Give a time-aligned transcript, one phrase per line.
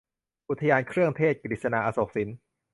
[0.49, 2.29] อุทยานเครื่องเทศ- กฤษณา อโศกสิน